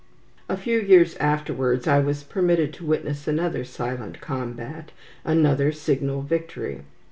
A 0.49 0.57
few 0.57 0.79
years 0.79 1.15
afterwards 1.17 1.87
I 1.87 1.99
was 1.99 2.23
permitted 2.23 2.73
to 2.73 2.85
witness 2.87 3.27
another 3.27 3.63
silent 3.63 4.19
combat, 4.19 4.91
another 5.23 5.71
signal 5.71 6.23
victory. 6.23 6.81